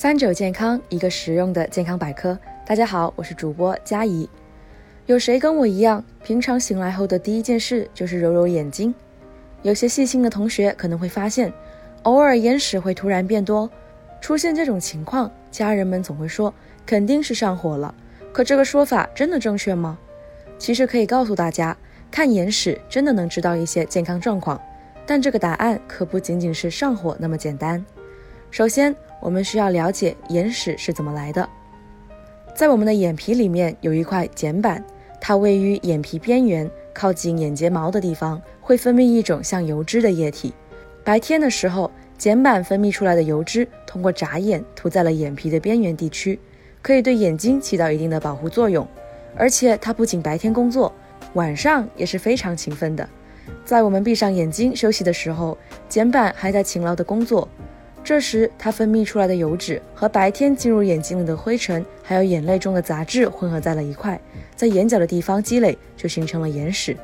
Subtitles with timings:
[0.00, 2.38] 三九健康，一个实用的健康百科。
[2.64, 4.26] 大家好，我是主播佳怡。
[5.04, 8.94] 有谁跟我一样，平常醒来后的第一件事就是揉揉眼睛？
[9.60, 11.52] 有些细心的同学可能会发现，
[12.04, 13.68] 偶尔眼屎会突然变多。
[14.22, 16.54] 出现这种情况，家人们总会说
[16.86, 17.94] 肯定是上火了。
[18.32, 19.98] 可这个说法真的正确吗？
[20.58, 21.76] 其实可以告诉大家，
[22.10, 24.58] 看眼屎真的能知道一些健康状况，
[25.04, 27.84] 但这个答案可不仅仅是上火那么简单。
[28.50, 31.48] 首先，我们需要了解眼屎是怎么来的。
[32.54, 34.84] 在我们的眼皮里面有一块睑板，
[35.20, 40.52] 它位于眼皮边缘，靠近眼睫毛的地方，会分泌一种像油脂的液体。
[41.04, 46.38] 白天的时候，睑板分泌出来的油脂通过眨眼涂在了眼皮的边缘地区，
[46.82, 48.86] 可以对眼睛起到一定的保护作用。
[49.36, 50.92] 而且它不仅白天工作，
[51.34, 53.08] 晚上也是非常勤奋的。
[53.64, 55.56] 在我们闭上眼睛休息的时候，
[55.88, 57.48] 睑板还在勤劳的工作。
[58.02, 64.20] 这时，它分泌出来的油脂和白天进入眼睛里的灰尘，还有眼泪中的杂质混合在了一块，
[64.56, 66.96] 在眼角的地方积累，就形成了眼屎。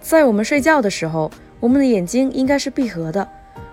[0.00, 3.26] 在我们睡觉的时候，我们的眼睛应该是闭合的。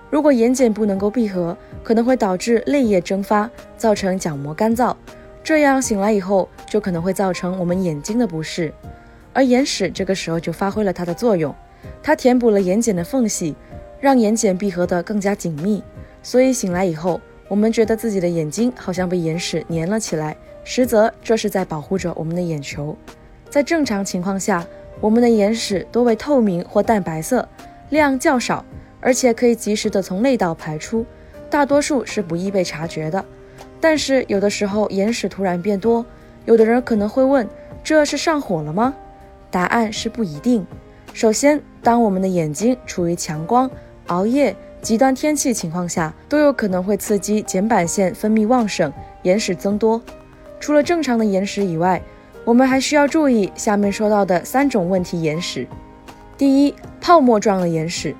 [0.09, 4.95] 如果眼睑不能够闭合，可能会导致泪液蒸发，造成角膜干燥，
[5.43, 8.73] 这样醒来以后就可能会造成我们眼睛的不适。
[9.33, 11.53] 而眼屎这个时候就发挥了它的作用，
[12.01, 13.53] 它填补了眼睑的缝隙，
[13.99, 15.83] 让眼睑闭合得更加紧密。
[16.27, 22.93] 所以醒来以后，我们觉得自己的眼睛好像被眼屎粘了起来，实则这是在保护着我们的眼球。
[23.49, 24.67] 在正常情况下，
[24.99, 27.47] 我们的眼屎多为透明或淡白色，
[27.91, 28.65] 量较少，
[28.99, 31.05] 而且可以及时的从内道排出，
[31.49, 33.23] 大多数是不易被察觉的。
[33.79, 36.05] 但是有的时候眼屎突然变多，
[36.43, 37.47] 有的人可能会问：
[37.81, 38.93] 这是上火了吗？
[39.49, 40.67] 答案是不一定。
[41.13, 43.71] 首先，当我们的眼睛处于强光、
[44.07, 44.53] 熬夜。
[44.81, 48.91] 极端天气情况下，都有可能会刺激睑板腺分泌旺盛，
[49.23, 50.01] 眼屎增多。
[50.59, 52.01] 除了正常的眼屎以外，
[52.45, 55.67] 我们还需要注意下面说到的三种问题眼屎。
[56.37, 58.15] 第一，泡沫状的眼屎，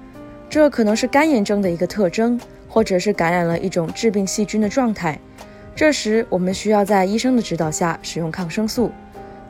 [0.49, 5.17] 这可能是干眼症的一个特征，或者是感染了一种致病细菌的状态。
[5.75, 8.91] 这时，我们需要在医生的指导下使用抗生素。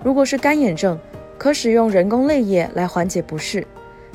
[0.03, 0.99] 如果是干眼症，
[1.37, 3.65] 可使用人工泪液来缓解不适。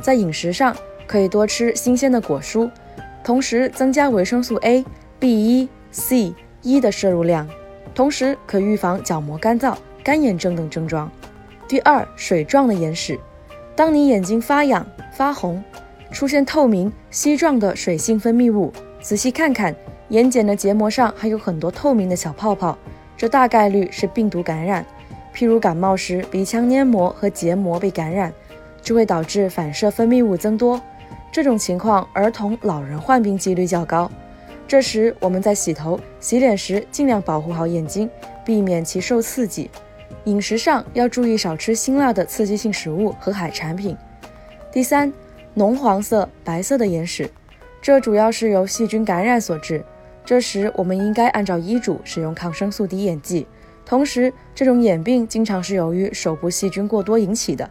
[0.01, 2.71] 在饮食上，可以多吃新鲜的果蔬。
[3.25, 4.85] 同时增加维生素 A、
[5.21, 7.49] B1、C、E 的摄入量，
[7.95, 11.11] 同时可预防角膜干燥、干眼症等症状。
[11.69, 13.19] 第二，水状的眼屎，
[13.77, 15.63] 当你眼睛发痒、发红，
[16.11, 19.75] 出现透明稀状的水性分泌物，仔细看看，
[20.09, 22.77] 眼睑的结膜上还有很多透明的小泡泡，
[23.17, 24.85] 这大概率是病毒感染。
[25.35, 28.33] 譬如感冒时，鼻腔黏膜和结膜被感染，
[28.83, 30.79] 就会导致反射分泌物增多。
[31.33, 34.11] 这种情况，儿童、老人患病几率较高。
[34.69, 38.09] 这时，我们在洗头、洗脸时尽量保护好眼睛，
[38.45, 39.71] 避免其受刺激。
[40.25, 43.97] 饮食上要注意少吃辛辣的刺激性食物和海产品。
[44.71, 45.11] 第三，
[45.55, 47.29] 浓黄色、白色的眼屎，
[47.81, 49.83] 这主要是由细菌感染所致。
[50.27, 53.47] 这时，我们应该按照医嘱使用抗生素滴眼剂。
[53.87, 57.69] 同时，这种眼病经常是由于手部细菌过多引起的，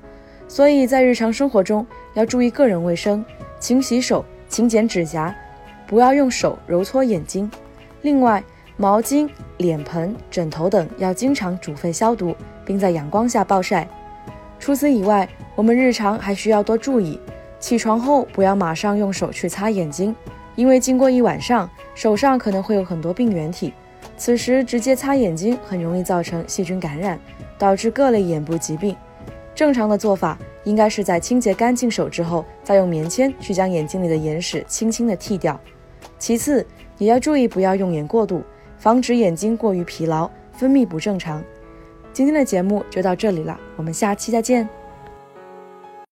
[0.48, 1.86] 所以在日常生活中
[2.16, 3.24] 要注意个人卫生。
[3.62, 5.34] 勤洗手，勤剪指甲，
[5.86, 7.50] 不要用手揉搓眼睛。
[8.02, 8.44] 另外，
[8.76, 12.36] 毛巾、脸盆、枕头等要经常煮沸消毒，
[12.66, 13.88] 并在阳光下暴晒。
[14.60, 17.20] 除此以外，我们日常还需要多注意：
[17.60, 20.16] 起床后不要马上用手去擦眼睛，
[20.56, 23.72] 因为经过一晚上，手上可能会有很多病原体。
[24.18, 27.20] 此时直接擦眼睛很容易造成细菌感染，
[27.60, 28.96] 导致各类眼部疾病。
[29.54, 30.36] 正常的做法。
[30.64, 35.60] 应该是在清洁干净手之后，再用棉签去将眼睛里的眼屎轻轻的剃掉。
[36.18, 36.66] 其次，
[36.98, 38.42] 也要注意不要用眼过度，
[38.78, 41.44] 防止眼睛过于疲劳、分泌不正常。
[42.14, 44.81] 今天的节目就到这里了，我们下期再见。